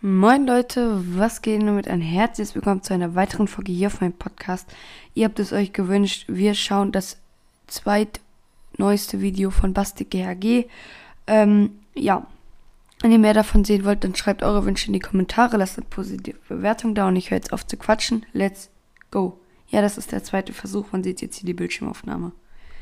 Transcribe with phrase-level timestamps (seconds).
[0.00, 4.00] Moin Leute, was geht denn mit ein herzliches Willkommen zu einer weiteren Folge hier auf
[4.00, 4.68] meinem Podcast.
[5.14, 7.16] Ihr habt es euch gewünscht, wir schauen das
[7.66, 10.66] zweitneueste Video von Bastik GHG.
[11.26, 12.24] Ähm, ja,
[13.00, 15.88] wenn ihr mehr davon sehen wollt, dann schreibt eure Wünsche in die Kommentare, lasst eine
[15.90, 18.24] positive Bewertung da und ich höre jetzt auf zu quatschen.
[18.32, 18.70] Let's
[19.10, 19.40] go.
[19.66, 22.30] Ja, das ist der zweite Versuch, man sieht jetzt hier die Bildschirmaufnahme.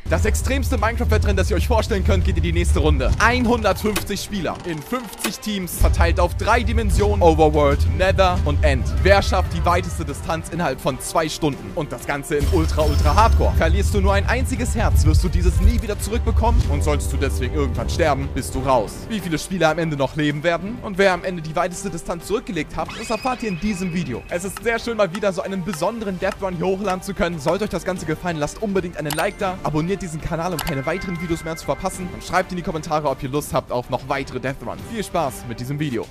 [0.08, 3.10] Das extremste Minecraft-Wettrennen, das ihr euch vorstellen könnt, geht in die nächste Runde.
[3.18, 8.84] 150 Spieler in 50 Teams, verteilt auf drei Dimensionen, Overworld, Nether und End.
[9.02, 11.72] Wer schafft die weiteste Distanz innerhalb von zwei Stunden?
[11.74, 13.52] Und das Ganze in Ultra, Ultra Hardcore.
[13.56, 17.16] Verlierst du nur ein einziges Herz, wirst du dieses nie wieder zurückbekommen und solltest du
[17.16, 18.92] deswegen irgendwann sterben, bist du raus.
[19.08, 22.28] Wie viele Spieler am Ende noch leben werden und wer am Ende die weiteste Distanz
[22.28, 24.22] zurückgelegt hat, das erfahrt ihr in diesem Video.
[24.28, 27.40] Es ist sehr schön, mal wieder so einen besonderen Death Run hier hochladen zu können.
[27.40, 30.58] Sollte euch das Ganze gefallen, lasst unbedingt einen Like da, abonniert abonniert diesen Kanal, um
[30.58, 33.72] keine weiteren Videos mehr zu verpassen und schreibt in die Kommentare, ob ihr Lust habt
[33.72, 34.80] auf noch weitere Death Runs.
[34.90, 36.06] Viel Spaß mit diesem Video.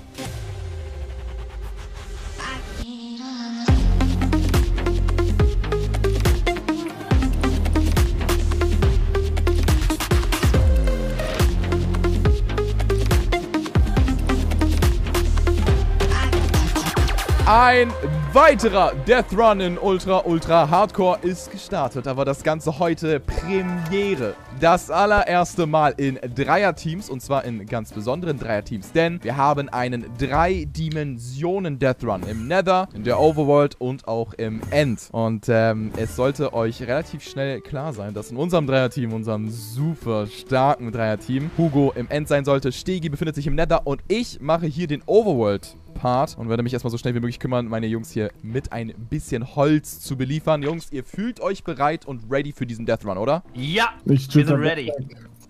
[17.46, 17.92] Ein
[18.32, 24.34] weiterer Death Run in Ultra Ultra Hardcore ist gestartet, aber das Ganze heute Premiere.
[24.60, 30.06] Das allererste Mal in Dreierteams und zwar in ganz besonderen Dreierteams, denn wir haben einen
[30.18, 35.08] Drei-Dimensionen-Death Run im Nether, in der Overworld und auch im End.
[35.12, 40.26] Und ähm, es sollte euch relativ schnell klar sein, dass in unserem Dreierteam, unserem super
[40.26, 44.66] starken Dreierteam, Hugo im End sein sollte, Stegi befindet sich im Nether und ich mache
[44.66, 48.10] hier den Overworld Part und werde mich erstmal so schnell wie möglich kümmern, meine Jungs
[48.10, 50.62] hier mit ein bisschen Holz zu beliefern.
[50.62, 53.42] Jungs, ihr fühlt euch bereit und ready für diesen Death Run, oder?
[53.54, 54.92] Ja, wir sind ready.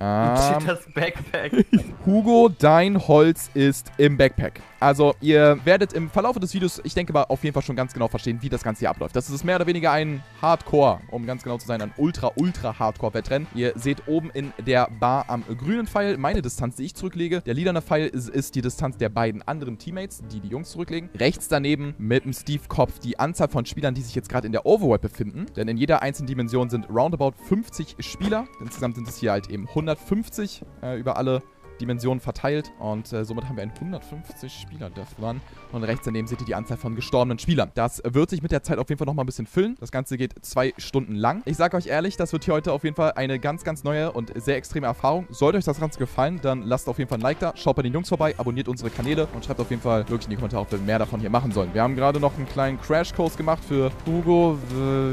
[0.00, 1.52] Ähm, das Backpack.
[2.06, 4.61] Hugo, dein Holz ist im Backpack.
[4.78, 7.94] Also, ihr werdet im Verlauf des Videos, ich denke mal, auf jeden Fall schon ganz
[7.94, 9.16] genau verstehen, wie das Ganze hier abläuft.
[9.16, 12.78] Das ist mehr oder weniger ein Hardcore, um ganz genau zu sein, ein ultra, ultra
[12.78, 13.48] Hardcore-Wettrennen.
[13.54, 17.41] Ihr seht oben in der Bar am grünen Pfeil meine Distanz, die ich zurücklege.
[17.41, 21.09] Der lilane Pfeil ist, ist die Distanz der beiden anderen Teammates, die die Jungs zurücklegen.
[21.19, 24.66] Rechts daneben mit dem Steve-Kopf die Anzahl von Spielern, die sich jetzt gerade in der
[24.66, 25.47] Overworld befinden.
[25.56, 28.47] Denn in jeder einzelnen Dimension sind roundabout 50 Spieler.
[28.60, 31.42] Insgesamt sind es hier halt eben 150 äh, über alle
[31.81, 32.72] Dimensionen verteilt.
[32.78, 35.41] Und äh, somit haben wir einen 150 Spieler Death Run.
[35.72, 37.70] Und rechts daneben seht ihr die Anzahl von gestorbenen Spielern.
[37.75, 39.76] Das wird sich mit der Zeit auf jeden Fall nochmal ein bisschen füllen.
[39.81, 41.42] Das Ganze geht zwei Stunden lang.
[41.44, 44.12] Ich sage euch ehrlich, das wird hier heute auf jeden Fall eine ganz, ganz neue
[44.12, 45.26] und sehr extreme Erfahrung.
[45.31, 47.53] Sollte euch das Ganze gefallen, dann lasst auf jeden Fall ein Like da.
[47.56, 50.31] Schaut bei den Jungs vorbei, abonniert unsere Kanäle und schreibt auf jeden Fall wirklich in
[50.31, 51.72] die Kommentare, ob wir mehr davon hier machen sollen.
[51.75, 54.58] Wir haben gerade noch einen kleinen Crash-Kurs gemacht für Hugo,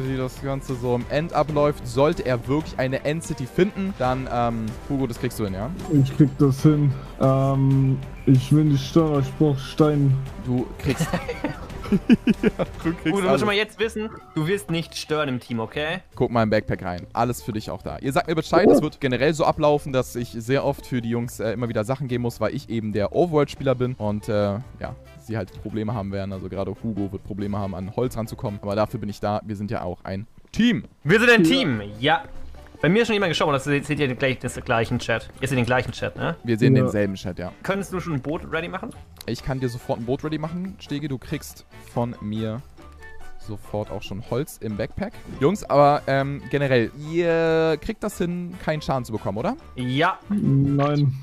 [0.08, 1.86] wie das Ganze so im End abläuft.
[1.88, 5.70] Sollte er wirklich eine End-City finden, dann, ähm, Hugo, das kriegst du hin, ja?
[5.92, 6.92] Ich krieg das hin.
[7.20, 10.16] Ähm, ich will nicht stören, ich brauch Stein.
[10.46, 11.08] Du kriegst.
[11.12, 12.50] ja,
[12.84, 15.60] du kriegst Gut, du musst schon mal jetzt wissen, du wirst nicht stören im Team,
[15.60, 16.00] okay?
[16.16, 17.08] Guck mal im Backpack rein.
[17.14, 17.98] Alles für dich auch da.
[18.00, 21.10] Ihr sagt mir Bescheid, es wird generell so ablaufen, dass ich sehr oft für die
[21.10, 24.34] Jungs äh, immer wieder Sachen geben muss, weil ich eben der Overworld-Spieler bin und äh,
[24.80, 26.34] ja, sie halt Probleme haben werden.
[26.34, 28.60] Also gerade Hugo wird Probleme haben, an Holz ranzukommen.
[28.62, 29.42] Aber dafür bin ich da.
[29.46, 30.86] Wir sind ja auch ein Team.
[31.04, 32.24] Wir sind ein Team, ja.
[32.84, 35.30] Bei mir ist schon jemand gestorben, das seht ihr gleich, das gleichen Chat.
[35.40, 36.36] Ihr seht den gleichen Chat, ne?
[36.44, 36.84] Wir sehen ja.
[36.84, 37.54] denselben Chat, ja.
[37.64, 38.90] Könntest du schon ein Boot ready machen?
[39.26, 40.76] Ich kann dir sofort ein Boot ready machen.
[40.80, 42.62] Stege, du kriegst von mir
[43.40, 45.14] sofort auch schon Holz im Backpack.
[45.40, 49.56] Jungs, aber ähm, generell, ihr kriegt das hin, keinen Schaden zu bekommen, oder?
[49.78, 50.20] Ja.
[50.28, 51.14] Nein.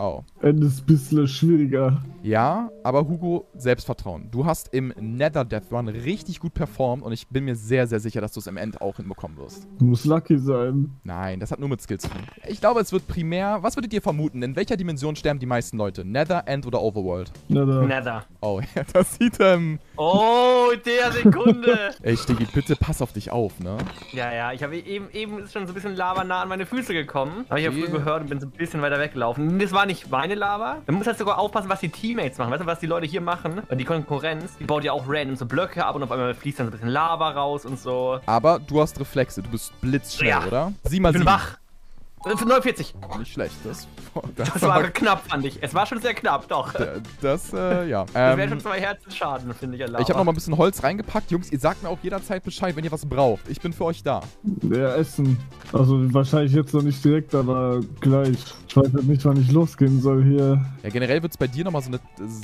[0.00, 0.22] Oh.
[0.40, 2.00] Ende ist ein bisschen schwieriger.
[2.22, 4.30] Ja, aber Hugo, Selbstvertrauen.
[4.30, 7.98] Du hast im Nether Death Run richtig gut performt und ich bin mir sehr, sehr
[7.98, 9.66] sicher, dass du es im End auch hinbekommen wirst.
[9.80, 10.92] Du musst lucky sein.
[11.02, 12.22] Nein, das hat nur mit Skills zu tun.
[12.46, 13.58] Ich glaube, es wird primär...
[13.62, 14.40] Was würdet ihr vermuten?
[14.42, 16.04] In welcher Dimension sterben die meisten Leute?
[16.04, 17.32] Nether, End oder Overworld?
[17.48, 17.82] Nether.
[17.82, 18.24] Nether.
[18.40, 19.80] Oh, ja, das sieht, ähm...
[19.96, 21.76] Oh, der Sekunde.
[22.02, 23.78] Ey, Stigi, bitte pass auf dich auf, ne?
[24.12, 26.66] Ja, ja, ich habe eben, eben ist schon so ein bisschen Lava nah an meine
[26.66, 27.46] Füße gekommen.
[27.48, 29.58] Habe ich ja früh gehört und bin so ein bisschen weiter weggelaufen.
[29.58, 30.78] Das war nicht meine Lava.
[30.86, 32.52] Man muss halt sogar aufpassen, was die Teammates machen.
[32.52, 33.62] Weißt du, was die Leute hier machen?
[33.68, 36.60] Und die Konkurrenz, die baut ja auch random so Blöcke ab und auf einmal fließt
[36.60, 38.20] dann so ein bisschen Lava raus und so.
[38.26, 39.42] Aber du hast Reflexe.
[39.42, 40.46] Du bist blitzschnell, ja.
[40.46, 40.72] oder?
[40.84, 41.32] Sieh mal, ich bin sieben.
[41.32, 41.58] wach.
[42.24, 42.94] 49.
[43.18, 43.54] Nicht schlecht.
[43.64, 43.86] Das,
[44.36, 45.62] das, das war knapp, fand ich.
[45.62, 46.74] Es war schon sehr knapp, doch.
[47.20, 48.04] Das, äh, ja.
[48.12, 49.82] Das wäre schon zwei Herzen Schaden, finde ich.
[49.82, 50.02] Erlaubt.
[50.02, 51.30] Ich habe noch mal ein bisschen Holz reingepackt.
[51.30, 53.48] Jungs, ihr sagt mir auch jederzeit Bescheid, wenn ihr was braucht.
[53.48, 54.20] Ich bin für euch da.
[54.62, 55.38] Ja, Essen.
[55.72, 58.36] Also wahrscheinlich jetzt noch nicht direkt, aber gleich.
[58.66, 60.64] Ich weiß halt nicht, wann ich losgehen soll hier.
[60.82, 62.00] Ja, generell wird es bei dir nochmal so eine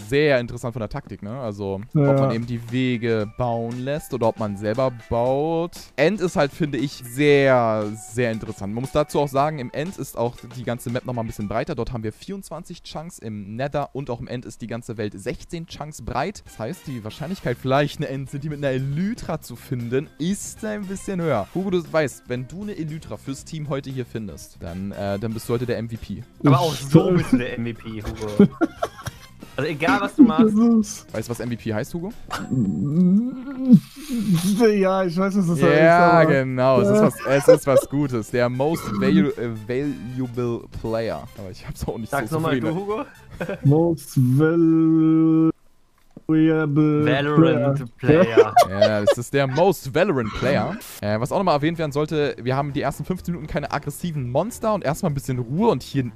[0.08, 1.38] sehr interessant von der Taktik, ne?
[1.38, 2.10] Also, ja.
[2.10, 5.72] ob man eben die Wege bauen lässt oder ob man selber baut.
[5.96, 8.72] End ist halt, finde ich, sehr, sehr interessant.
[8.74, 11.48] Man muss dazu auch sagen, im End ist auch die ganze Map nochmal ein bisschen
[11.48, 11.74] breiter.
[11.74, 15.14] Dort haben wir 24 Chunks im Nether und auch im End ist die ganze Welt
[15.16, 16.42] 16 Chunks breit.
[16.44, 21.22] Das heißt, die Wahrscheinlichkeit vielleicht eine End-City mit einer Elytra zu finden, ist ein bisschen
[21.22, 21.48] höher.
[21.54, 25.32] Hugo, du weißt, wenn du eine Elytra fürs Team heute hier findest, dann, äh, dann
[25.32, 26.22] bist du heute der MVP.
[26.44, 28.48] Aber auch so bist du der MVP, Hugo.
[29.56, 31.14] Also egal, was du machst.
[31.14, 32.12] Weißt du, was MVP heißt, Hugo?
[34.60, 35.80] Ja, ich weiß, was das ja, heißt.
[35.80, 36.80] Ja, genau.
[36.80, 38.30] Es ist, was, es ist was Gutes.
[38.30, 41.22] Der most valu äh, valuable player.
[41.38, 43.04] Aber ich hab's auch nicht Sag's so nochmal du, Hugo.
[43.62, 45.52] Most valuable
[46.26, 48.54] Valorant Player.
[48.68, 50.76] Ja, das ist der Most Valorant Player.
[51.00, 54.30] Äh, was auch nochmal erwähnt werden sollte, wir haben die ersten 15 Minuten keine aggressiven
[54.30, 56.10] Monster und erstmal ein bisschen Ruhe und hier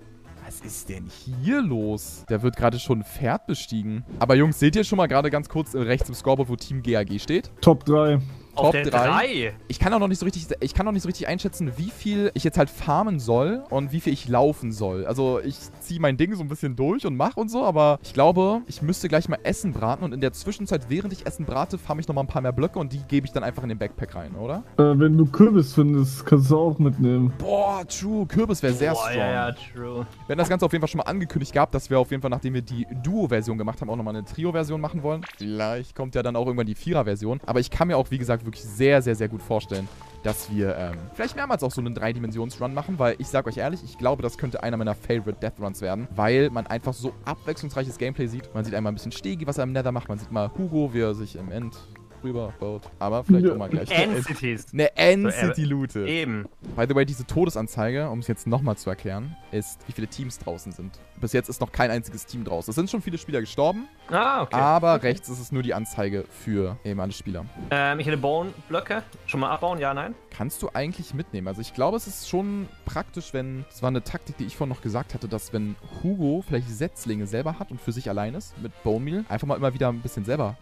[0.48, 2.24] was ist denn hier los?
[2.30, 4.06] Der wird gerade schon ein Pferd bestiegen.
[4.18, 7.20] Aber Jungs, seht ihr schon mal gerade ganz kurz rechts im Scoreboard, wo Team GAG
[7.20, 7.50] steht?
[7.60, 8.18] Top 3.
[8.58, 9.54] Top 3.
[9.68, 11.90] Ich kann auch noch nicht so richtig, ich kann auch nicht so richtig einschätzen, wie
[11.90, 15.06] viel ich jetzt halt farmen soll und wie viel ich laufen soll.
[15.06, 18.12] Also ich ziehe mein Ding so ein bisschen durch und mache und so, aber ich
[18.12, 21.78] glaube, ich müsste gleich mal Essen braten und in der Zwischenzeit, während ich Essen brate,
[21.78, 23.68] farme ich noch mal ein paar mehr Blöcke und die gebe ich dann einfach in
[23.68, 24.64] den Backpack rein, oder?
[24.76, 27.32] Äh, wenn du Kürbis findest, kannst du auch mitnehmen.
[27.38, 28.26] Boah, true.
[28.26, 29.18] Kürbis wäre sehr Boah, strong.
[29.18, 30.06] Ja, ja, true.
[30.26, 32.22] Wir haben das Ganze auf jeden Fall schon mal angekündigt gehabt, dass wir auf jeden
[32.22, 35.22] Fall, nachdem wir die Duo-Version gemacht haben, auch nochmal eine Trio-Version machen wollen.
[35.36, 37.40] Vielleicht kommt ja dann auch irgendwann die Vierer-Version.
[37.46, 39.88] Aber ich kann mir auch, wie gesagt, wirklich sehr, sehr, sehr gut vorstellen,
[40.22, 43.82] dass wir ähm, vielleicht mehrmals auch so einen Dreidimensions-Run machen, weil ich sage euch ehrlich,
[43.84, 47.98] ich glaube, das könnte einer meiner Favorite Death Runs werden, weil man einfach so abwechslungsreiches
[47.98, 48.52] Gameplay sieht.
[48.54, 50.92] Man sieht einmal ein bisschen Stegi, was er im Nether macht, man sieht mal Hugo,
[50.92, 51.76] wie er sich im End
[52.22, 52.82] rüber baut.
[52.98, 53.52] Aber vielleicht ja.
[53.52, 53.90] auch mal gleich.
[53.90, 54.66] End-Cities.
[54.72, 56.06] Eine End-City-Loote.
[56.06, 56.46] Eben.
[56.76, 60.38] By the way, diese Todesanzeige, um es jetzt nochmal zu erklären, ist, wie viele Teams
[60.38, 60.98] draußen sind.
[61.20, 62.70] Bis jetzt ist noch kein einziges Team draußen.
[62.70, 63.88] Es sind schon viele Spieler gestorben.
[64.08, 64.54] Ah, okay.
[64.54, 65.08] Aber okay.
[65.08, 67.44] rechts ist es nur die Anzeige für eben alle Spieler.
[67.70, 69.02] Ähm, ich hätte Bone-Blöcke.
[69.26, 69.78] Schon mal abbauen?
[69.78, 70.14] Ja, nein?
[70.30, 71.48] Kannst du eigentlich mitnehmen.
[71.48, 73.64] Also ich glaube, es ist schon praktisch, wenn...
[73.68, 77.26] Das war eine Taktik, die ich vorhin noch gesagt hatte, dass wenn Hugo vielleicht Setzlinge
[77.26, 80.00] selber hat und für sich allein ist mit Bone Meal, einfach mal immer wieder ein
[80.00, 80.56] bisschen selber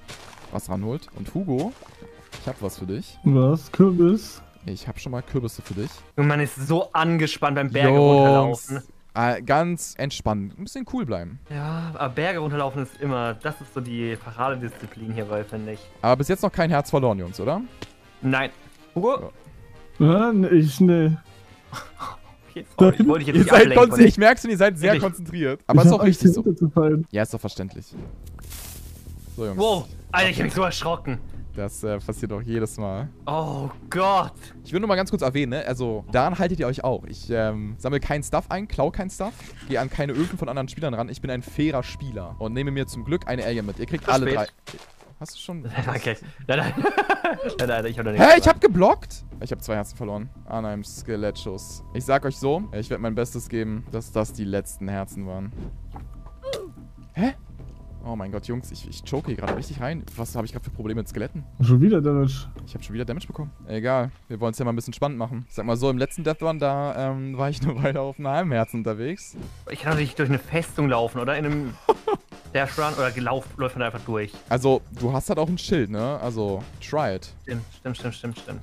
[0.52, 1.08] was ranholt.
[1.16, 3.18] Und Hugo, ich habe was für dich.
[3.24, 3.70] Was?
[3.72, 4.42] Kürbis?
[4.66, 5.90] Ich habe schon mal Kürbisse für dich.
[6.16, 8.70] Und man ist so angespannt beim Berge Jungs.
[8.70, 8.82] runterlaufen.
[9.14, 10.58] Äh, ganz entspannt.
[10.58, 11.38] Ein bisschen cool bleiben.
[11.48, 15.80] Ja, aber Berge runterlaufen ist immer, das ist so die Paradedisziplin hierbei, finde ich.
[16.02, 17.62] Aber bis jetzt noch kein Herz verloren, Jungs, oder?
[18.20, 18.50] Nein.
[18.94, 19.32] Hugo?
[19.98, 21.22] Ja, ich, ne.
[22.50, 25.60] Okay, sorry, ich wollte jetzt ihr seid Ich merke schon, ihr seid sehr konzentriert.
[25.66, 26.44] Aber ist auch richtig so.
[27.10, 27.94] Ja, ist doch verständlich.
[29.36, 29.58] So, Jungs.
[29.58, 31.18] Wow, Alter, ich hab mich so erschrocken.
[31.56, 33.08] Das äh, passiert auch jedes Mal.
[33.24, 34.34] Oh Gott.
[34.62, 35.64] Ich will nur mal ganz kurz erwähnen, ne?
[35.66, 37.04] Also, daran haltet ihr euch auch.
[37.04, 39.32] Ich ähm, sammle keinen Stuff ein, klau keinen Stuff,
[39.66, 41.08] gehe an keine Öfen von anderen Spielern ran.
[41.08, 43.78] Ich bin ein fairer Spieler und nehme mir zum Glück eine Alien mit.
[43.78, 44.46] Ihr kriegt alle drei.
[45.18, 45.64] Hast du schon?
[45.64, 46.14] Okay.
[46.46, 46.74] Nein, nein.
[47.58, 48.26] nein, nein, ich hab noch nichts.
[48.26, 49.24] Hä, hey, ich hab geblockt?
[49.40, 50.28] Ich hab zwei Herzen verloren.
[50.44, 51.82] An einem Skelettschuss.
[51.94, 55.52] Ich sag euch so, ich werde mein Bestes geben, dass das die letzten Herzen waren.
[57.14, 57.34] Hä?
[58.08, 60.04] Oh mein Gott, Jungs, ich, ich choke hier gerade richtig rein.
[60.14, 61.42] Was habe ich gerade für Probleme mit Skeletten?
[61.60, 62.46] Schon wieder Damage.
[62.64, 63.50] Ich habe schon wieder Damage bekommen.
[63.66, 65.44] Egal, wir wollen es ja mal ein bisschen spannend machen.
[65.48, 68.20] Ich sag mal so, im letzten Death Run, da ähm, war ich eine Weile auf
[68.20, 69.36] einem halben Herzen unterwegs.
[69.72, 71.36] Ich kann natürlich durch eine Festung laufen, oder?
[71.36, 71.74] In einem
[72.52, 74.32] Dash Run oder gelaufen läuft man da einfach durch.
[74.50, 76.20] Also, du hast halt auch ein Schild, ne?
[76.20, 77.34] Also, try it.
[77.42, 78.60] Stimmt, stimmt, stimmt, stimmt, stimmt.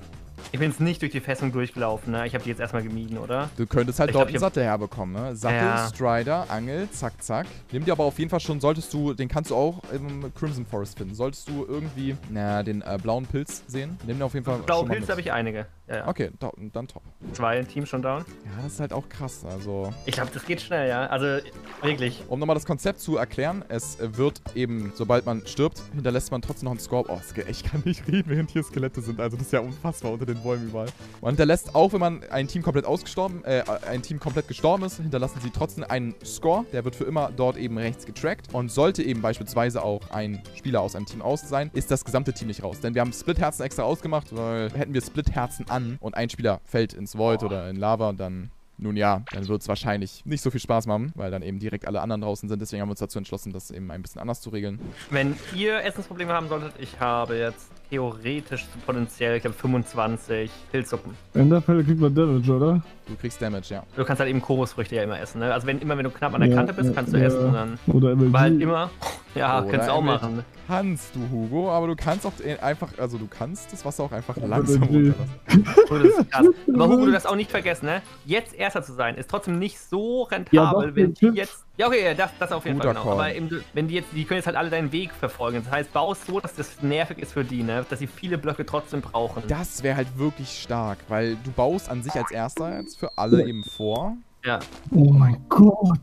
[0.54, 2.28] Ich bin jetzt nicht durch die Festung durchgelaufen, ne?
[2.28, 3.50] Ich habe die jetzt erstmal gemieden, oder?
[3.56, 5.34] Du könntest halt ich dort glaub, einen Sattel herbekommen, ne?
[5.34, 5.88] Sattel, ja.
[5.88, 7.48] Strider, Angel, zack, zack.
[7.72, 10.64] Nimm dir aber auf jeden Fall schon, solltest du, den kannst du auch im Crimson
[10.64, 11.16] Forest finden.
[11.16, 14.86] Solltest du irgendwie, na, den äh, blauen Pilz sehen, nimm dir auf jeden Fall Blaue
[14.86, 15.66] Pilze habe ich einige.
[15.88, 16.08] Ja, ja.
[16.08, 17.02] Okay, da, dann top.
[17.32, 18.24] Zwei Teams schon down.
[18.44, 19.92] Ja, das ist halt auch krass, also...
[20.06, 21.06] Ich glaube, das geht schnell, ja.
[21.08, 21.44] Also,
[21.82, 22.22] wirklich.
[22.28, 26.66] Um nochmal das Konzept zu erklären, es wird eben, sobald man stirbt, hinterlässt man trotzdem
[26.66, 27.04] noch einen Score.
[27.08, 29.20] Oh, ich kann nicht reden, während hier Skelette sind.
[29.20, 30.86] Also, das ist ja unfassbar unter den Bäumen überall.
[31.20, 34.98] Man hinterlässt, auch wenn man ein Team komplett ausgestorben, äh, ein Team komplett gestorben ist,
[34.98, 36.64] hinterlassen sie trotzdem einen Score.
[36.72, 38.54] Der wird für immer dort eben rechts getrackt.
[38.54, 42.32] Und sollte eben beispielsweise auch ein Spieler aus einem Team aus sein, ist das gesamte
[42.32, 42.80] Team nicht raus.
[42.80, 46.92] Denn wir haben Split-Herzen extra ausgemacht, weil hätten wir Split-Herzen an und ein Spieler fällt
[46.92, 47.46] ins Void oh.
[47.46, 51.12] oder in Lava, dann nun ja, dann wird es wahrscheinlich nicht so viel Spaß machen,
[51.14, 52.60] weil dann eben direkt alle anderen draußen sind.
[52.60, 54.80] Deswegen haben wir uns dazu entschlossen, das eben ein bisschen anders zu regeln.
[55.10, 61.16] Wenn ihr Essensprobleme haben solltet, ich habe jetzt theoretisch potenziell, ich glaube 25 Pilzsuppen.
[61.34, 62.82] In der Fälle kriegt man Damage, oder?
[63.06, 63.84] Du kriegst Damage, ja.
[63.94, 65.52] Du kannst halt eben Chorusfrüchte ja immer essen, ne?
[65.52, 67.26] Also wenn immer, wenn du knapp an der ja, Kante bist, kannst du ja.
[67.26, 67.78] essen dann.
[67.86, 68.34] Oder MLG.
[68.36, 68.90] Halt immer.
[69.36, 70.12] Ja, oder kannst du auch MLG.
[70.12, 70.44] machen.
[70.68, 72.32] Kannst du, Hugo, aber du kannst auch
[72.62, 75.34] einfach, also du kannst das Wasser auch einfach langsam runterlassen.
[75.88, 76.46] das ist krass.
[76.72, 78.02] Aber Hugo, du darfst auch nicht vergessen, ne?
[78.24, 82.14] Jetzt Erster zu sein, ist trotzdem nicht so rentabel, ja, wenn die jetzt Ja, okay,
[82.14, 83.14] das, das auf jeden Guter Fall genau.
[83.14, 85.60] Aber eben, wenn die jetzt, die können jetzt halt alle deinen Weg verfolgen.
[85.64, 87.84] Das heißt, baust so, dass das nervig ist für die, ne?
[87.88, 89.42] Dass sie viele Blöcke trotzdem brauchen.
[89.48, 93.44] Das wäre halt wirklich stark, weil du baust an sich als erster jetzt für alle
[93.44, 94.16] eben vor.
[94.44, 94.60] Ja.
[94.92, 95.98] Oh mein Gott.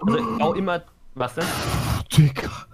[0.00, 0.82] Also ich baue immer.
[1.14, 1.44] Was denn?
[2.16, 2.67] Digga.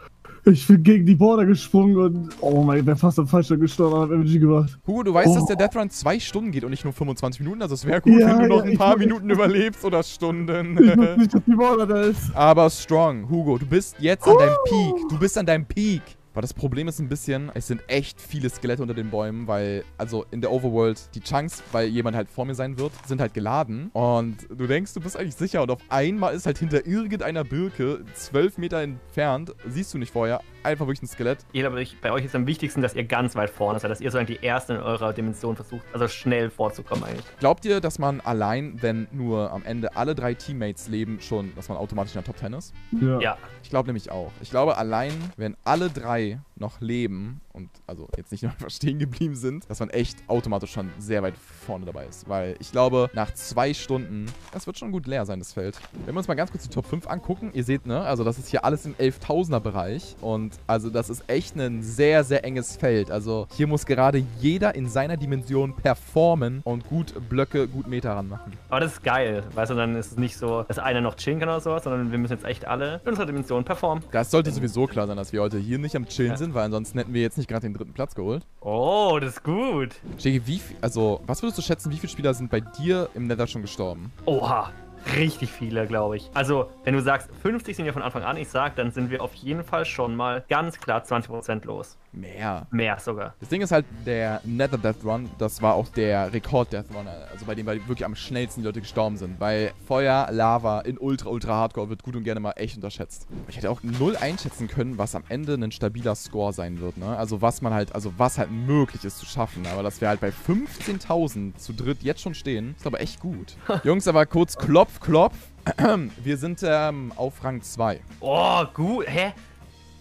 [0.47, 4.11] Ich bin gegen die Border gesprungen und oh mein, wer fast am Falschen gestorben hat
[4.11, 4.79] MG gemacht.
[4.87, 5.35] Hugo, du weißt, oh.
[5.37, 7.63] dass der Death Run zwei Stunden geht und nicht nur 25 Minuten.
[7.63, 10.77] Also es wäre gut, ja, wenn du noch ja, ein paar Minuten überlebst oder Stunden.
[10.85, 12.35] Ich weiß nicht, dass die Border da ist.
[12.35, 13.29] Aber strong.
[13.29, 15.09] Hugo, du bist jetzt an deinem Peak.
[15.09, 16.03] Du bist an deinem Peak.
[16.35, 19.85] Aber das Problem ist ein bisschen, es sind echt viele Skelette unter den Bäumen, weil,
[19.97, 23.35] also in der Overworld, die Chunks, weil jemand halt vor mir sein wird, sind halt
[23.35, 23.91] geladen.
[23.93, 25.63] Und du denkst, du bist eigentlich sicher.
[25.63, 30.41] Und auf einmal ist halt hinter irgendeiner Birke, zwölf Meter entfernt, siehst du nicht vorher,
[30.65, 31.39] einfach wirklich ein Skelett.
[31.53, 34.11] Ja, aber bei euch ist am wichtigsten, dass ihr ganz weit vorne seid, dass ihr
[34.11, 37.25] sozusagen die Ersten in eurer Dimension versucht, also schnell vorzukommen eigentlich.
[37.39, 41.69] Glaubt ihr, dass man allein, wenn nur am Ende alle drei Teammates leben, schon, dass
[41.69, 42.75] man automatisch in der Top 10 ist?
[43.01, 43.21] Ja.
[43.21, 43.39] ja.
[43.63, 44.31] Ich glaube nämlich auch.
[44.41, 48.99] Ich glaube, allein, wenn alle drei noch leben und also jetzt nicht nur einfach stehen
[48.99, 52.29] geblieben sind, dass man echt automatisch schon sehr weit vorne dabei ist.
[52.29, 55.79] Weil ich glaube, nach zwei Stunden, das wird schon gut leer sein, das Feld.
[56.05, 58.39] Wenn wir uns mal ganz kurz die Top 5 angucken, ihr seht, ne, also das
[58.39, 62.77] ist hier alles im 11.000er Bereich und also das ist echt ein sehr, sehr enges
[62.77, 63.11] Feld.
[63.11, 68.53] Also hier muss gerade jeder in seiner Dimension performen und gut Blöcke, gut Meter ranmachen.
[68.69, 71.39] Aber das ist geil, weißt du, dann ist es nicht so, dass einer noch chillen
[71.39, 74.05] kann oder sowas, sondern wir müssen jetzt echt alle in unserer Dimension performen.
[74.11, 76.37] Das sollte sowieso klar sein, dass wir heute hier nicht am Chillen ja.
[76.37, 78.45] sind, weil ansonsten hätten wir jetzt nicht gerade den dritten Platz geholt.
[78.61, 79.95] Oh, das ist gut.
[80.19, 83.29] Shaggy, wie viel, also, was würdest du schätzen, wie viele Spieler sind bei dir im
[83.29, 84.13] Nether schon gestorben?
[84.27, 84.73] Oha,
[85.17, 86.31] richtig viele, glaube ich.
[86.35, 89.23] Also, wenn du sagst, 50 sind wir von Anfang an, ich sag, dann sind wir
[89.23, 91.97] auf jeden Fall schon mal ganz klar 20% los.
[92.15, 92.67] Mehr.
[92.71, 93.35] Mehr sogar.
[93.41, 97.07] Das Ding ist halt, der Nether Death Run, das war auch der Rekord Death Run,
[97.09, 99.41] also bei dem wirklich am schnellsten die Leute gestorben sind.
[99.41, 103.27] Weil Feuer, Lava in Ultra, Ultra Hardcore wird gut und gerne mal echt unterschätzt.
[103.49, 107.17] Ich hätte auch null einschätzen können, was am Ende ein stabiler Score sein wird, ne?
[107.17, 109.67] Also was man halt, also was halt möglich ist zu schaffen.
[109.67, 113.57] Aber dass wir halt bei 15.000 zu dritt jetzt schon stehen, ist aber echt gut.
[113.85, 115.37] Jungs, aber kurz Klopf, Klopf.
[116.23, 118.01] Wir sind ähm, auf Rang 2.
[118.21, 119.07] Oh, gut.
[119.09, 119.33] Hä?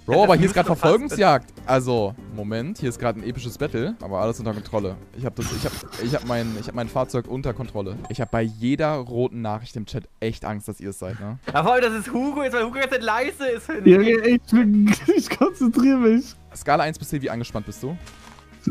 [0.05, 1.53] Bro, aber hier ist gerade Verfolgungsjagd.
[1.65, 4.97] Also, Moment, hier ist gerade ein episches Battle, aber alles unter Kontrolle.
[5.17, 7.95] Ich habe ich habe ich habe mein ich habe mein Fahrzeug unter Kontrolle.
[8.09, 11.39] Ich habe bei jeder roten Nachricht im Chat echt Angst, dass ihr es seid, ne?
[11.53, 13.69] Ja, vor allem, das ist Hugo jetzt, weil Hugo jetzt nicht leise ist.
[13.69, 16.35] Ja, ich, bin, ich konzentriere mich.
[16.53, 17.97] Skala 1 bis 10, wie angespannt bist du?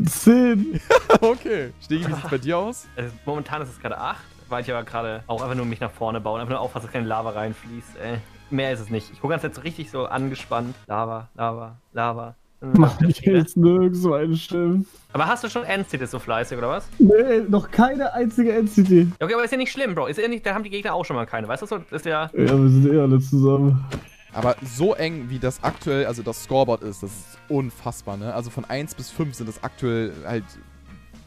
[0.05, 0.79] 10.
[1.21, 1.71] okay.
[1.81, 2.85] Stegi, wie sieht es bei dir aus?
[2.95, 4.19] Also, momentan ist es gerade 8,
[4.53, 6.85] weil ich aber gerade auch einfach nur mich nach vorne baue und einfach nur aufpasse,
[6.85, 8.19] dass keine Lava reinfließt, ey
[8.53, 9.11] mehr ist es nicht.
[9.11, 10.75] Ich gucke ganz jetzt richtig so angespannt.
[10.87, 12.35] Lava, Lava, Lava.
[12.77, 14.85] Mach ich jetzt nirgendwo ein Schiff.
[15.11, 16.87] Aber hast du schon Endcity so fleißig, oder was?
[16.97, 19.11] Nee, noch keine einzige Endcity.
[19.19, 20.07] Okay, aber ist ja nicht schlimm, Bro.
[20.07, 21.47] Ist ja nicht, da haben die Gegner auch schon mal keine.
[21.49, 21.79] Weißt du so?
[21.91, 22.29] Ist ja.
[22.33, 23.83] Ja, wir sind eh alle zusammen.
[24.31, 28.33] Aber so eng, wie das aktuell, also das Scoreboard ist, das ist unfassbar, ne?
[28.33, 30.45] Also von 1 bis 5 sind das aktuell halt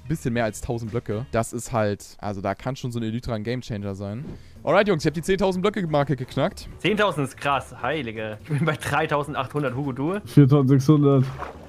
[0.08, 1.26] bisschen mehr als 1000 Blöcke.
[1.32, 4.24] Das ist halt, also da kann schon so ein Elytra ein Gamechanger sein.
[4.62, 6.68] Alright, Jungs, ich habe die 10.000 Blöcke-Marke geknackt.
[6.82, 8.38] 10.000 ist krass, heilige.
[8.42, 10.12] Ich bin bei 3.800, Hugo, du?
[10.14, 11.24] 4.600.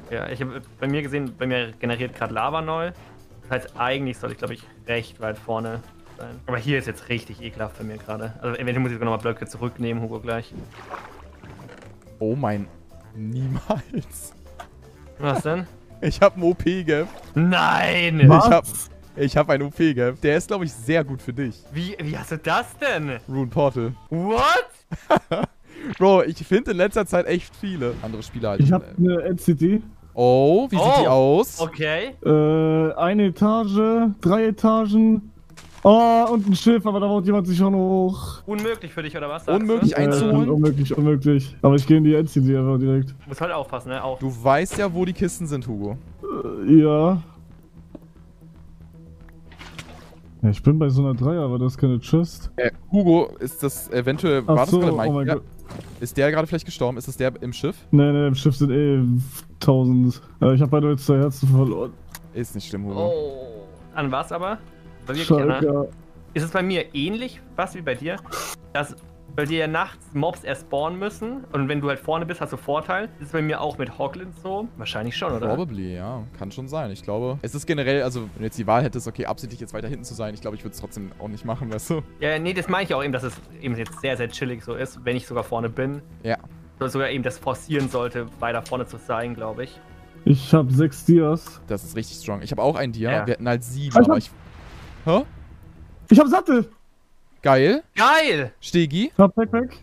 [0.09, 2.91] Ja, ich habe bei mir gesehen, bei mir generiert gerade Lava neu.
[3.43, 5.81] Das heißt, eigentlich soll ich, glaube ich, recht weit vorne
[6.17, 6.39] sein.
[6.47, 8.33] Aber hier ist jetzt richtig ekelhaft bei mir gerade.
[8.41, 10.53] Also eventuell muss ich sogar nochmal Blöcke zurücknehmen, Hugo, gleich.
[12.19, 12.67] Oh mein...
[13.19, 14.35] Niemals.
[15.17, 15.65] Was denn?
[16.01, 17.07] Ich habe ein OP-Gap.
[17.33, 18.21] Nein!
[18.27, 18.45] Was?
[18.45, 18.67] Ich habe
[19.15, 20.21] ich hab ein OP-Gap.
[20.21, 21.55] Der ist, glaube ich, sehr gut für dich.
[21.73, 23.19] Wie, wie hast du das denn?
[23.27, 23.93] Rune Portal.
[24.09, 24.67] What?
[25.97, 28.61] Bro, ich finde in letzter Zeit echt viele andere Spieler halt.
[28.61, 29.81] Ich habe eine NCT.
[30.13, 31.59] Oh, wie oh, sieht die oh, aus?
[31.59, 32.13] Okay.
[32.23, 35.31] Äh, eine Etage, drei Etagen,
[35.89, 38.43] Oh, und ein Schiff, aber da baut jemand sich schon hoch.
[38.45, 39.47] Unmöglich für dich, oder was?
[39.47, 39.97] Unmöglich du?
[39.97, 40.49] einzuholen?
[40.49, 41.55] Äh, unmöglich, unmöglich.
[41.61, 43.11] Aber ich gehe in die Endzone einfach direkt.
[43.11, 44.03] Du musst halt aufpassen, ne?
[44.03, 44.19] Auch.
[44.19, 45.97] Du weißt ja, wo die Kisten sind, Hugo.
[46.67, 47.23] Äh, ja.
[50.41, 52.51] Ja, ich bin bei so einer Dreier, aber das ist keine Chest.
[52.57, 55.35] Äh, Hugo, ist das eventuell, Ach war das gerade mein, oh mein ja.
[55.35, 55.43] Gott.
[56.01, 56.97] Ist der gerade vielleicht gestorben?
[56.97, 57.77] Ist das der im Schiff?
[57.91, 59.05] Nee, nee, im Schiff sind eh
[59.61, 60.21] 1000.
[60.41, 61.93] Äh, ich habe beide jetzt zwei Herzen verloren.
[62.33, 63.07] Ist nicht schlimm, Hugo.
[63.07, 63.47] Oh.
[63.95, 64.57] An was aber?
[65.07, 65.87] Bei mir, ne?
[66.33, 68.17] Ist es bei mir ähnlich, was wie bei dir?
[68.73, 68.95] Dass
[69.35, 72.53] bei dir ja nachts Mobs erst spawnen müssen und wenn du halt vorne bist, hast
[72.53, 73.05] du Vorteil.
[73.19, 74.67] Ist es bei mir auch mit Hawklands so?
[74.77, 75.47] Wahrscheinlich schon, oder?
[75.49, 76.23] Probably, ja.
[76.39, 76.91] Kann schon sein.
[76.91, 79.73] Ich glaube, es ist generell, also wenn du jetzt die Wahl hättest, okay, absichtlich jetzt
[79.73, 82.01] weiter hinten zu sein, ich glaube, ich würde es trotzdem auch nicht machen, weißt du?
[82.19, 84.73] Ja, nee, das meine ich auch eben, dass es eben jetzt sehr, sehr chillig so
[84.73, 86.01] ist, wenn ich sogar vorne bin.
[86.23, 86.37] Ja.
[86.79, 89.79] Oder sogar eben das forcieren sollte, weiter vorne zu sein, glaube ich.
[90.25, 91.61] Ich habe sechs Dias.
[91.67, 92.41] Das ist richtig strong.
[92.41, 93.11] Ich habe auch ein Dia.
[93.11, 93.27] Ja.
[93.27, 94.31] Wir hatten halt sieben, ich aber ich...
[95.07, 95.23] Hä?
[96.09, 96.67] Ich hab Sattel.
[97.41, 97.81] Geil.
[97.95, 98.51] Geil!
[98.59, 99.05] Stegi.
[99.13, 99.77] Ich hab Backpack.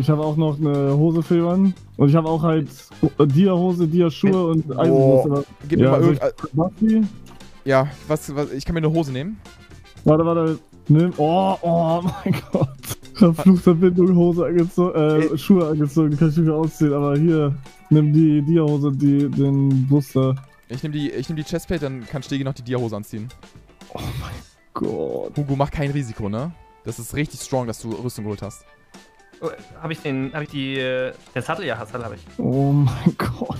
[0.00, 1.74] Ich habe auch noch eine Hose für jemanden.
[1.98, 2.68] Und ich habe auch halt
[3.18, 5.44] Dia-Hose, Dia-Schuhe und Eisenhose.
[5.68, 6.32] Gib mir Ja, mal also irgend...
[6.44, 7.02] ich- Basti?
[7.66, 8.52] Ja, was, was...
[8.52, 9.38] Ich kann mir eine Hose nehmen.
[10.04, 10.58] Warte, warte.
[10.88, 11.12] Nimm.
[11.18, 12.68] Oh, oh mein Gott.
[13.14, 15.38] Ich hab Flugverbindung, Hose angezogen, äh, Ey.
[15.38, 17.54] Schuhe angezogen, kann ich nicht mehr ausziehen, aber hier,
[17.90, 20.36] nimm die Dia-Hose, die, den Booster.
[20.70, 23.28] Ich nehme die, ich nehm die Chestplate, dann kann Stegi noch die Dia-Hose anziehen.
[24.80, 25.36] Gott.
[25.36, 26.52] Hugo, mach kein Risiko, ne?
[26.84, 28.64] Das ist richtig strong, dass du Rüstung geholt hast.
[29.42, 29.48] Oh,
[29.80, 31.64] Habe ich den, habe ich die, äh, den Sattel?
[31.66, 32.22] Ja, Sattel habe ich.
[32.38, 33.58] Oh mein Gott.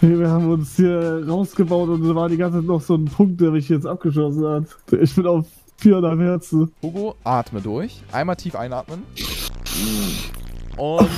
[0.00, 3.40] Wir haben uns hier rausgebaut und da war die ganze Zeit noch so ein Punkt,
[3.40, 4.64] der mich jetzt abgeschossen hat.
[5.00, 5.46] Ich bin auf
[5.78, 6.72] 400 Herzen.
[6.82, 8.02] Hugo, atme durch.
[8.12, 9.02] Einmal tief einatmen.
[10.76, 11.08] Und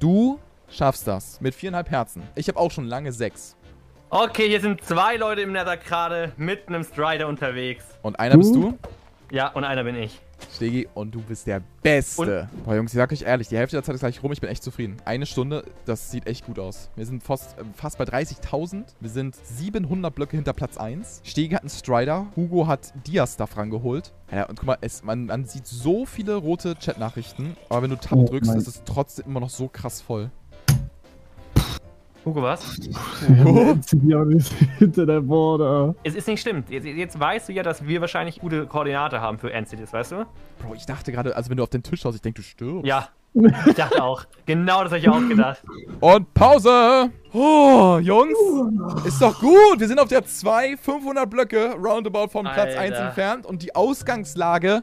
[0.00, 2.22] du schaffst das mit viereinhalb Herzen.
[2.34, 3.56] Ich habe auch schon lange sechs.
[4.14, 7.82] Okay, hier sind zwei Leute im Nether gerade mit einem Strider unterwegs.
[8.02, 8.76] Und einer bist du,
[9.30, 10.20] Ja, und einer bin ich.
[10.54, 12.46] Stegi, und du bist der Beste.
[12.66, 14.30] Boah, Jungs, ich sag euch ehrlich, die Hälfte der Zeit ist gleich rum.
[14.30, 14.98] Ich bin echt zufrieden.
[15.06, 16.90] Eine Stunde, das sieht echt gut aus.
[16.94, 18.84] Wir sind fast, äh, fast bei 30.000.
[19.00, 21.22] Wir sind 700 Blöcke hinter Platz 1.
[21.24, 22.26] Stegi hat einen Strider.
[22.36, 24.12] Hugo hat Dia-Stuff rangeholt.
[24.30, 27.56] Ja, und guck mal, es, man, man sieht so viele rote Chat-Nachrichten.
[27.70, 30.30] Aber wenn du Tab Oh drückst, mein- ist es trotzdem immer noch so krass voll.
[32.24, 32.64] Hugo, was?
[33.44, 33.76] Hugo?
[34.78, 35.94] Hinter der Border.
[36.04, 36.62] Es ist nicht schlimm.
[36.68, 40.26] Jetzt, jetzt weißt du ja, dass wir wahrscheinlich gute Koordinate haben für Entities, weißt du?
[40.60, 42.86] Bro, ich dachte gerade, also wenn du auf den Tisch schaust, ich denke, du stirbst.
[42.86, 43.08] Ja.
[43.66, 44.24] Ich dachte auch.
[44.44, 45.62] Genau das habe ich auch gedacht.
[46.00, 47.10] Und Pause!
[47.32, 48.36] Oh, Jungs,
[49.06, 49.78] ist doch gut.
[49.80, 52.80] Wir sind auf der 2, 500 Blöcke roundabout vom Platz Alter.
[52.80, 54.82] 1 entfernt und die Ausgangslage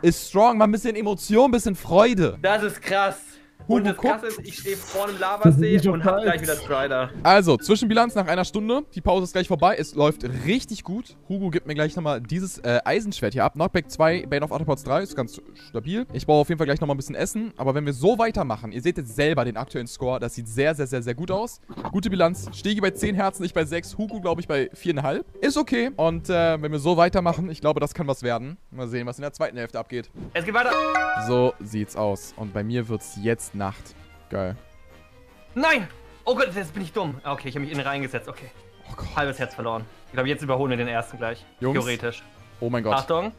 [0.00, 0.58] ist strong.
[0.58, 2.38] Mal ein bisschen Emotion, ein bisschen Freude.
[2.40, 3.18] Das ist krass.
[3.68, 4.10] Hugo, Und das guck.
[4.10, 7.10] krasse ist, ich stehe vor einem Das ist Lavasee und hab gleich wieder Strider.
[7.22, 8.84] Also, Zwischenbilanz nach einer Stunde.
[8.94, 9.76] Die Pause ist gleich vorbei.
[9.78, 11.16] Es läuft richtig gut.
[11.28, 13.54] Hugo gibt mir gleich nochmal dieses äh, Eisenschwert hier ab.
[13.54, 16.06] Knockback 2, Bane of Autopods 3 ist ganz stabil.
[16.12, 17.52] Ich brauche auf jeden Fall gleich nochmal ein bisschen Essen.
[17.56, 20.20] Aber wenn wir so weitermachen, ihr seht jetzt selber den aktuellen Score.
[20.20, 21.60] Das sieht sehr, sehr, sehr, sehr gut aus.
[21.90, 22.48] Gute Bilanz.
[22.52, 23.98] Stegi bei 10 Herzen, ich bei 6.
[23.98, 25.24] Hugo, glaube ich, bei 4,5.
[25.40, 25.90] Ist okay.
[25.96, 28.58] Und äh, wenn wir so weitermachen, ich glaube, das kann was werden.
[28.70, 30.10] Mal sehen, was in der zweiten Hälfte abgeht.
[30.34, 30.70] Es geht weiter.
[31.26, 32.32] So sieht's aus.
[32.36, 33.94] Und bei mir wird's jetzt Nacht.
[34.30, 34.56] Geil.
[35.54, 35.88] Nein!
[36.24, 37.20] Oh Gott, jetzt bin ich dumm.
[37.22, 38.28] Ah, Okay, ich habe mich innen reingesetzt.
[38.28, 38.50] Okay.
[38.90, 39.16] Oh.
[39.16, 39.84] Halbes Herz verloren.
[40.08, 41.44] Ich glaube, jetzt überholen wir den ersten gleich.
[41.60, 41.74] Jungs.
[41.78, 42.22] Theoretisch.
[42.60, 42.94] Oh mein Gott.
[42.94, 43.32] Achtung.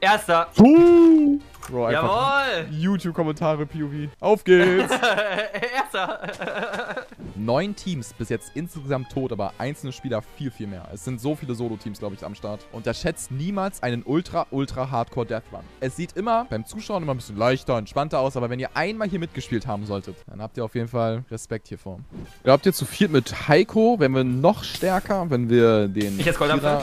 [0.00, 0.48] Erster.
[0.58, 2.68] Uh, Bro, Jawohl!
[2.70, 4.08] YouTube-Kommentare, POV.
[4.20, 4.92] Auf geht's!
[5.74, 6.20] Erster.
[7.36, 10.88] Neun Teams bis jetzt insgesamt tot, aber einzelne Spieler viel, viel mehr.
[10.92, 12.66] Es sind so viele Solo-Teams, glaube ich, am Start.
[12.72, 15.60] Unterschätzt niemals einen ultra, ultra Hardcore Death Run.
[15.80, 19.08] Es sieht immer beim Zuschauen immer ein bisschen leichter, entspannter aus, aber wenn ihr einmal
[19.08, 22.00] hier mitgespielt haben solltet, dann habt ihr auf jeden Fall Respekt hiervor.
[22.42, 26.18] Glaubt ihr zu viert mit Heiko, wenn wir noch stärker, wenn wir den.
[26.18, 26.80] Ich jetzt Goldapfel?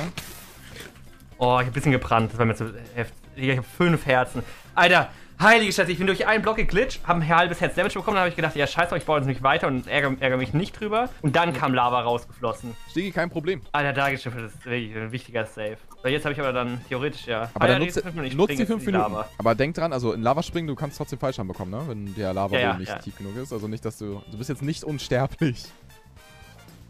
[1.38, 2.32] Oh, ich hab ein bisschen gebrannt.
[2.32, 3.18] Das war mir zu heftig.
[3.36, 4.44] Ich hab fünf Herzen.
[4.76, 5.10] Alter,
[5.44, 8.22] heilige Scheiße, ich bin durch einen Block geglitscht, hab ein halbes Herz Damage bekommen, dann
[8.22, 10.80] habe ich gedacht, ja scheiße, ich baue jetzt nicht weiter und ärgere, ärgere mich nicht
[10.80, 11.10] drüber.
[11.22, 12.76] Und dann kam Lava rausgeflossen.
[12.90, 13.62] Stegi, kein Problem.
[13.74, 15.78] Alter, Dankeschön für das wirklich ein wichtiger Save.
[16.02, 17.50] So, jetzt habe ich aber dann theoretisch ja.
[17.54, 19.04] Aber ja, dann die nutzt, nutzt spring die jetzt in 5 Minuten.
[19.04, 19.30] Lava.
[19.38, 21.82] Aber denk dran, also in Lava springen, du kannst trotzdem Fallschaden bekommen, ne?
[21.88, 23.00] Wenn der Lava Ja, ja, nicht ja.
[23.00, 23.54] tief genug ist.
[23.54, 24.22] Also nicht, dass du.
[24.32, 25.66] Du bist jetzt nicht unsterblich.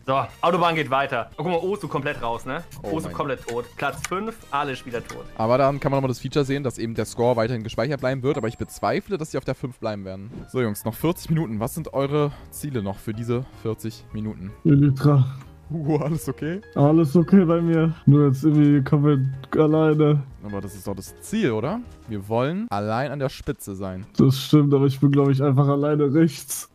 [0.05, 1.29] So, Autobahn geht weiter.
[1.37, 2.61] Oh, guck mal, Osu komplett raus, ne?
[2.83, 3.63] Oh Osu komplett tot.
[3.77, 5.23] Platz 5, alle Spieler tot.
[5.37, 8.21] Aber dann kann man nochmal das Feature sehen, dass eben der Score weiterhin gespeichert bleiben
[8.21, 8.37] wird.
[8.37, 10.29] Aber ich bezweifle, dass sie auf der 5 bleiben werden.
[10.49, 11.61] So, Jungs, noch 40 Minuten.
[11.61, 14.51] Was sind eure Ziele noch für diese 40 Minuten?
[14.65, 15.25] Elytra.
[15.69, 16.59] Hugo, alles okay?
[16.75, 17.95] Alles okay bei mir.
[18.05, 19.21] Nur jetzt irgendwie komplett
[19.57, 20.21] alleine.
[20.43, 21.79] Aber das ist doch das Ziel, oder?
[22.09, 24.05] Wir wollen allein an der Spitze sein.
[24.17, 26.69] Das stimmt, aber ich bin, glaube ich, einfach alleine rechts.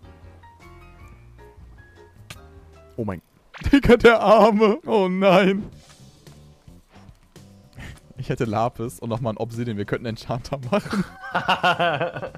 [2.98, 3.22] Oh mein...
[3.72, 4.78] Digga, der Arme.
[4.84, 5.62] Oh nein.
[8.16, 9.76] Ich hätte Lapis und nochmal ein Obsidian.
[9.76, 11.04] Wir könnten Enchanter machen.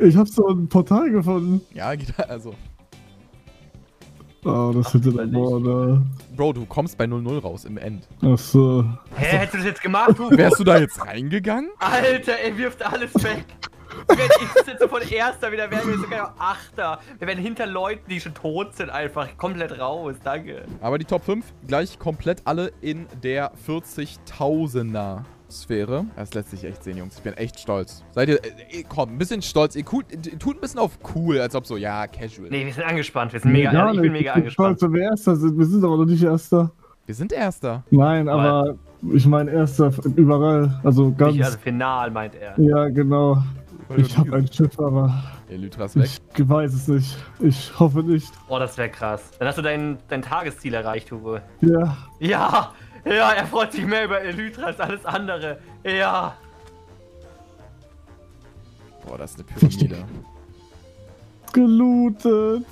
[0.00, 1.60] Ich habe so ein Portal gefunden.
[1.74, 2.54] Ja, geht also.
[4.42, 5.34] Oh, das hinter der nicht.
[5.34, 6.02] Border.
[6.34, 8.08] Bro, du kommst bei 0-0 raus im End.
[8.22, 8.84] Achso.
[9.14, 10.36] Hä, hättest du das jetzt gemacht, Hugo?
[10.36, 11.70] Wärst du da jetzt reingegangen?
[11.78, 13.44] Alter, er wirft alles weg.
[14.16, 16.98] Wenn ich jetzt von Erster wieder wäre ich sogar noch Achter.
[17.18, 20.14] Wir werden hinter Leuten, die schon tot sind, einfach komplett raus.
[20.22, 20.62] Danke.
[20.80, 25.20] Aber die Top 5 gleich komplett alle in der 40.000er
[25.50, 26.06] Sphäre.
[26.16, 27.16] Das lässt sich echt sehen, Jungs.
[27.16, 28.02] Ich bin echt stolz.
[28.12, 29.76] Seid ihr, äh, komm, ein bisschen stolz.
[29.76, 30.02] Ihr cool,
[30.38, 32.48] tut ein bisschen auf cool, als ob so, ja, casual.
[32.50, 33.32] Nee, wir sind angespannt.
[33.32, 34.20] Wir sind mega, Gar ich bin nicht.
[34.22, 34.92] mega Ich bin stolz, angespannt.
[34.94, 35.58] wenn wir Erster sind.
[35.58, 36.70] Wir sind aber noch nicht Erster.
[37.04, 37.82] Wir sind Erster.
[37.90, 38.76] Nein, aber
[39.12, 40.80] ich meine Erster überall.
[40.84, 41.34] Also ganz.
[41.34, 42.58] Ich, also final, meint er.
[42.58, 43.42] Ja, genau.
[43.96, 45.22] Ich hab ein Schiff, aber.
[45.48, 46.36] Elytras ist weg.
[46.38, 47.16] Ich weiß es nicht.
[47.40, 48.32] Ich hoffe nicht.
[48.48, 49.30] Oh, das wäre krass.
[49.38, 51.38] Dann hast du dein, dein Tagesziel erreicht, Hugo.
[51.60, 51.96] Ja.
[52.18, 52.72] Ja!
[53.04, 55.58] Ja, er freut sich mehr über Elytra als alles andere.
[55.84, 56.36] Ja!
[59.04, 60.04] Boah, das ist eine Pyramide.
[61.52, 62.64] Gelootet.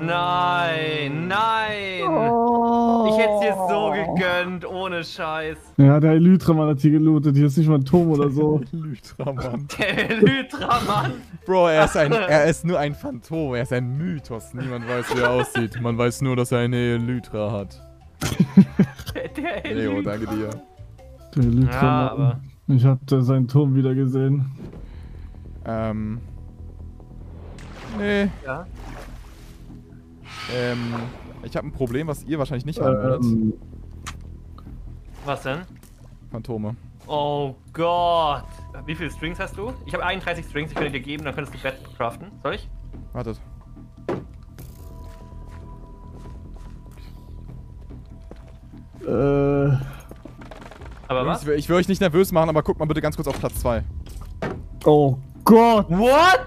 [0.00, 2.08] Nein, nein.
[2.08, 3.06] Oh.
[3.08, 5.56] Ich hätte es dir so gegönnt, ohne Scheiß.
[5.76, 7.36] Ja, der Elytra-Mann hat hier gelootet.
[7.36, 8.60] Hier ist nicht mal ein Turm oder so.
[8.72, 9.66] Elytra-Mann.
[9.78, 11.12] Der Elytra-Mann.
[11.46, 13.54] Bro, er ist, ein, er ist nur ein Phantom.
[13.54, 14.54] Er ist ein Mythos.
[14.54, 15.80] Niemand weiß, wie er aussieht.
[15.80, 17.80] Man weiß nur, dass er eine Elytra hat.
[19.36, 19.92] der Elytra.
[19.92, 20.50] Leo, danke dir.
[21.34, 22.40] Der Elytra-Mann.
[22.68, 24.46] Ja, ich hab seinen Turm wieder gesehen.
[25.64, 26.20] Ähm.
[27.98, 28.30] Nee.
[28.44, 28.66] Ja.
[30.54, 30.94] Ähm,
[31.42, 33.22] ich habe ein Problem, was ihr wahrscheinlich nicht haben werdet.
[33.22, 33.52] Ähm,
[35.24, 35.60] was denn?
[36.30, 36.76] Phantome.
[37.06, 38.44] Oh Gott.
[38.86, 39.72] Wie viele Strings hast du?
[39.86, 42.30] Ich habe 31 Strings, ich könnte dir geben, dann könntest du Bett craften.
[42.42, 42.68] Soll ich?
[43.12, 43.40] Wartet.
[49.06, 49.76] Äh.
[51.08, 51.40] Aber was?
[51.40, 53.38] Ich will, ich will euch nicht nervös machen, aber guck mal bitte ganz kurz auf
[53.38, 53.82] Platz 2.
[54.84, 55.88] Oh Gott.
[55.88, 56.46] What?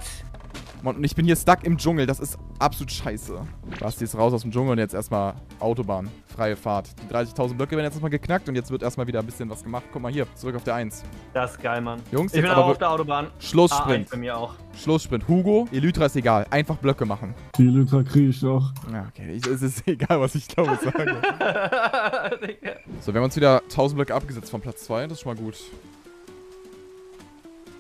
[0.84, 2.08] Und ich bin hier stuck im Dschungel.
[2.08, 3.40] Das ist absolut scheiße.
[3.80, 6.10] Basti ist raus aus dem Dschungel und jetzt erstmal Autobahn.
[6.26, 6.90] Freie Fahrt.
[7.02, 9.64] Die 30.000 Blöcke werden jetzt erstmal geknackt und jetzt wird erstmal wieder ein bisschen was
[9.64, 9.84] gemacht.
[9.92, 11.04] Guck mal hier, zurück auf der 1.
[11.34, 12.02] Das ist geil, Mann.
[12.12, 13.28] Jungs, ich bin aber auch auf der Autobahn.
[13.40, 14.10] Schlusssprint.
[14.10, 14.56] bei mir auch.
[14.76, 15.28] Schlusssprint.
[15.28, 16.48] Hugo, Elytra ist egal.
[16.50, 17.36] Einfach Blöcke machen.
[17.58, 18.74] Die Elytra kriege ich noch.
[18.92, 19.34] Ja, okay.
[19.34, 21.16] Ich, es ist egal, was ich glaube sage.
[23.02, 25.04] so, wir haben uns wieder 1000 Blöcke abgesetzt von Platz 2.
[25.04, 25.58] Das ist schon mal gut.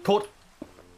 [0.03, 0.29] Tot.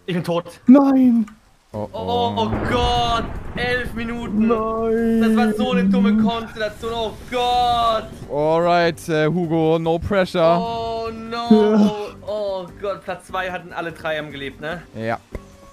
[0.06, 0.60] Ich bin tot.
[0.68, 1.26] Nein.
[1.75, 2.33] Oh, oh.
[2.38, 3.25] oh, Gott!
[3.55, 4.47] Elf Minuten!
[4.47, 5.21] Nein!
[5.21, 8.09] Das war so eine dumme Konstellation, oh Gott!
[8.31, 10.59] Alright, äh, Hugo, no pressure.
[10.59, 12.13] Oh no!
[12.27, 14.83] Oh Gott, Platz 2 hatten alle drei am gelebt, ne?
[14.95, 15.17] Ja.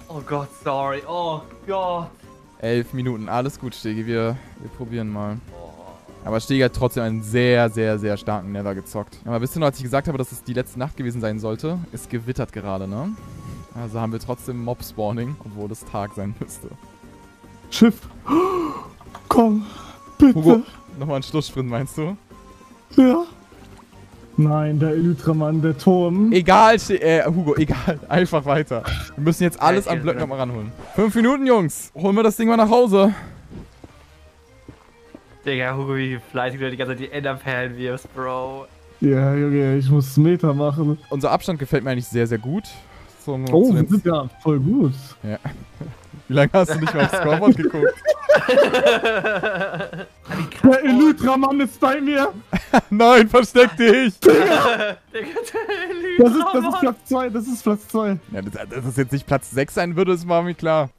[0.07, 2.09] Oh Gott, sorry, oh Gott!
[2.57, 5.37] Elf Minuten, alles gut, Stegi, wir, wir probieren mal.
[6.25, 9.19] Aber Stegi hat trotzdem einen sehr, sehr, sehr starken Never gezockt.
[9.23, 11.39] Aber wisst ihr noch, als ich gesagt habe, dass es die letzte Nacht gewesen sein
[11.39, 11.77] sollte?
[11.93, 13.09] Es gewittert gerade, ne?
[13.73, 16.67] Also haben wir trotzdem Mob-Spawning, obwohl es Tag sein müsste.
[17.69, 17.95] Schiff!
[19.29, 19.65] Komm,
[20.17, 20.35] bitte!
[20.35, 20.61] Hugo,
[20.99, 22.17] nochmal einen Schlusssprint, meinst du?
[22.97, 23.23] Ja.
[24.35, 26.31] Nein, der Elytramann, der Turm.
[26.33, 27.99] Egal, äh, Hugo, egal.
[28.09, 28.83] Einfach weiter.
[29.15, 30.71] Wir müssen jetzt alles an Blöcken nochmal ranholen.
[30.95, 31.91] Fünf Minuten, Jungs.
[31.95, 33.13] Holen wir das Ding mal nach Hause.
[35.45, 38.67] Digga, Hugo, wie fleißig du die ganze Zeit die Enderperlen wirfst, Bro.
[38.99, 40.97] Ja, Junge, ich muss Meter machen.
[41.09, 42.65] Unser Abstand gefällt mir eigentlich sehr, sehr gut
[43.23, 43.45] zum.
[43.51, 44.93] Oh, wir sind ja voll gut.
[45.23, 45.37] Ja.
[46.27, 47.93] Wie lange hast du nicht mehr aufs Scoreboard geguckt?
[50.63, 52.31] Der Elytra-Mann ist bei mir!
[52.89, 54.17] Nein, versteck dich!
[54.19, 55.53] das, ist,
[56.53, 58.19] das ist Platz 2, das ist Platz 2.
[58.31, 60.89] Ja, dass das jetzt nicht Platz 6 sein würde, ist war mir klar.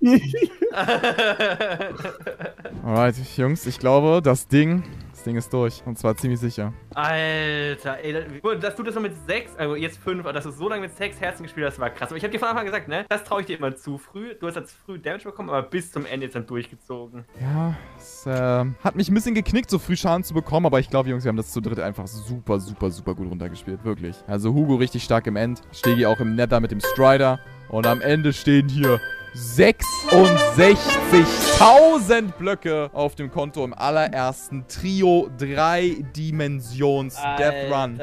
[2.85, 4.83] Alright, Jungs, ich glaube, das Ding
[5.23, 5.83] das Ding ist durch.
[5.87, 6.73] Und zwar ziemlich sicher.
[6.95, 8.25] Alter, ey,
[8.61, 11.21] dass du das noch mit sechs, also jetzt fünf, dass du so lange mit sechs
[11.21, 12.09] Herzen gespielt hast, war krass.
[12.09, 13.05] Aber ich hab dir von Anfang an gesagt, ne?
[13.09, 14.35] Das traue ich dir immer zu früh.
[14.35, 17.25] Du hast jetzt früh Damage bekommen, aber bis zum Ende jetzt dann durchgezogen.
[17.41, 20.91] Ja, es äh, hat mich ein bisschen geknickt, so früh Schaden zu bekommen, aber ich
[20.91, 23.85] glaube, Jungs, wir haben das zu dritt einfach super, super, super gut runtergespielt.
[23.85, 24.17] Wirklich.
[24.27, 25.63] Also Hugo richtig stark im End.
[25.73, 27.39] Stegi auch im Nether mit dem Strider.
[27.73, 29.01] Und am Ende stehen hier
[29.35, 37.99] 66.000 Blöcke auf dem Konto im allerersten Trio 3 Dimensions Death Run.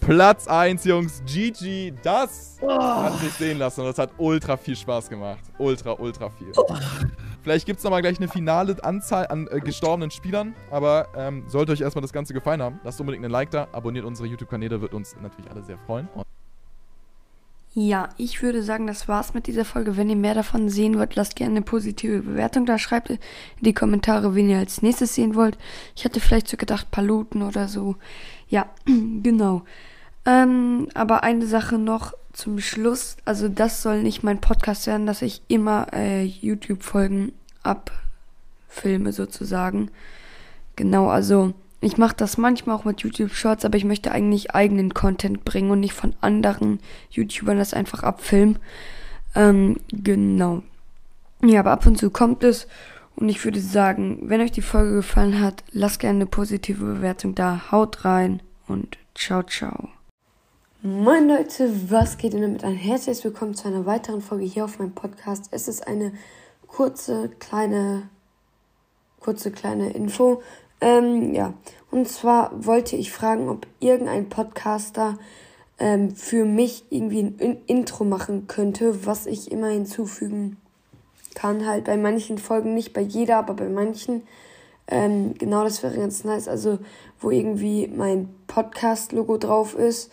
[0.00, 1.22] Platz 1, Jungs.
[1.24, 1.94] GG.
[2.02, 2.68] Das oh.
[2.68, 5.40] hat sich sehen lassen und das hat ultra viel Spaß gemacht.
[5.56, 6.52] Ultra, ultra viel.
[6.56, 6.66] Oh.
[7.42, 10.54] Vielleicht gibt es nochmal gleich eine finale Anzahl an äh, gestorbenen Spielern.
[10.70, 13.68] Aber ähm, sollte euch erstmal das Ganze gefallen haben, lasst unbedingt einen Like da.
[13.72, 16.06] Abonniert unsere YouTube-Kanäle, wird uns natürlich alle sehr freuen.
[16.14, 16.27] Und
[17.80, 19.96] ja, ich würde sagen, das war's mit dieser Folge.
[19.96, 22.76] Wenn ihr mehr davon sehen wollt, lasst gerne eine positive Bewertung da.
[22.76, 23.18] Schreibt in
[23.60, 25.56] die Kommentare, wen ihr als nächstes sehen wollt.
[25.94, 27.94] Ich hatte vielleicht so gedacht, Paluten oder so.
[28.48, 28.68] Ja,
[29.22, 29.62] genau.
[30.26, 33.16] Ähm, aber eine Sache noch zum Schluss.
[33.24, 39.90] Also das soll nicht mein Podcast werden, dass ich immer äh, YouTube-Folgen abfilme sozusagen.
[40.74, 44.94] Genau, also ich mache das manchmal auch mit YouTube Shorts, aber ich möchte eigentlich eigenen
[44.94, 48.58] Content bringen und nicht von anderen YouTubern das einfach abfilmen.
[49.34, 50.62] Ähm, genau.
[51.42, 52.66] Ja, aber ab und zu kommt es.
[53.14, 57.34] Und ich würde sagen, wenn euch die Folge gefallen hat, lasst gerne eine positive Bewertung
[57.34, 57.70] da.
[57.70, 59.88] Haut rein und ciao, ciao.
[60.82, 62.76] Moin Leute, was geht denn damit ein?
[62.76, 65.48] Herzlich willkommen zu einer weiteren Folge hier auf meinem Podcast.
[65.50, 66.12] Es ist eine
[66.68, 68.08] kurze, kleine,
[69.18, 70.42] kurze, kleine Info.
[70.80, 71.54] Ähm, ja,
[71.90, 75.18] und zwar wollte ich fragen, ob irgendein Podcaster
[75.78, 80.56] ähm, für mich irgendwie ein In Intro machen könnte, was ich immer hinzufügen
[81.34, 81.66] kann.
[81.66, 84.22] Halt bei manchen Folgen, nicht bei jeder, aber bei manchen.
[84.86, 86.48] Ähm, genau, das wäre ganz nice.
[86.48, 86.78] Also,
[87.20, 90.10] wo irgendwie mein Podcast-Logo drauf ist.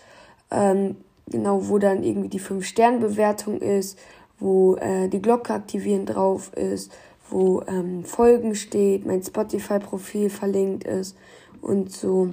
[0.51, 0.97] Ähm,
[1.27, 3.97] genau, wo dann irgendwie die 5-Sterne-Bewertung ist
[4.39, 6.91] wo äh, die Glocke aktivieren drauf ist,
[7.29, 11.17] wo ähm, Folgen steht, mein Spotify-Profil verlinkt ist
[11.61, 12.29] und so.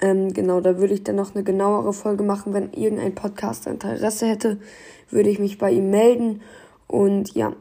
[0.00, 2.52] Ähm, genau, da würde ich dann noch eine genauere Folge machen.
[2.52, 4.58] Wenn irgendein Podcaster Interesse hätte,
[5.10, 6.42] würde ich mich bei ihm melden.
[6.86, 7.54] Und ja,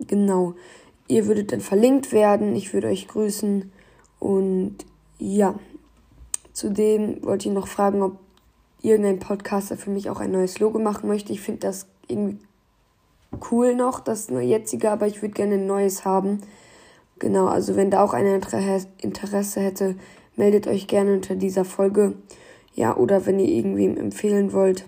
[0.00, 0.54] genau.
[1.06, 2.56] Ihr würdet dann verlinkt werden.
[2.56, 3.70] Ich würde euch grüßen.
[4.18, 4.76] Und
[5.18, 5.54] ja,
[6.52, 8.18] zudem wollte ich noch fragen, ob
[8.82, 11.32] irgendein Podcaster für mich auch ein neues Logo machen möchte.
[11.32, 12.38] Ich finde das irgendwie
[13.50, 16.40] cool noch, das jetzige, aber ich würde gerne ein neues haben.
[17.18, 19.96] Genau, also wenn da auch einer Interesse hätte,
[20.36, 22.14] meldet euch gerne unter dieser Folge.
[22.74, 24.84] Ja, oder wenn ihr irgendwem empfehlen wollt.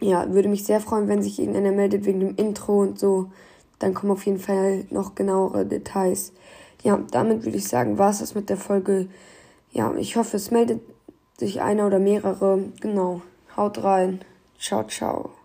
[0.00, 3.30] Ja, würde mich sehr freuen, wenn sich irgendeiner meldet wegen dem Intro und so.
[3.78, 6.32] Dann kommen auf jeden Fall noch genauere Details.
[6.82, 9.08] Ja, damit würde ich sagen, war es das mit der Folge.
[9.72, 10.80] Ja, ich hoffe, es meldet
[11.38, 12.64] sich einer oder mehrere.
[12.80, 13.22] Genau.
[13.56, 14.20] Haut rein.
[14.58, 15.35] Ciao, ciao.